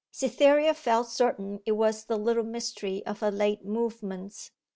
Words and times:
Cytherea 0.09 0.73
felt 0.73 1.09
certain 1.09 1.59
it 1.63 1.73
was 1.73 2.05
the 2.05 2.17
little 2.17 2.43
mystery 2.43 3.05
of 3.05 3.19
her 3.19 3.29
late 3.29 3.63
movements. 3.65 4.49